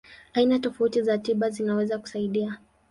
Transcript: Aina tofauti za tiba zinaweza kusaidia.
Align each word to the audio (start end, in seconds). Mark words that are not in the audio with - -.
Aina 0.33 0.59
tofauti 0.59 1.01
za 1.03 1.17
tiba 1.17 1.49
zinaweza 1.49 1.97
kusaidia. 1.99 2.57